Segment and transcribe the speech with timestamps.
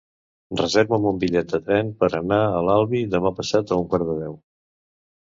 [0.59, 4.15] Reserva'm un bitllet de tren per anar a l'Albi demà passat a un quart de
[4.23, 4.33] deu.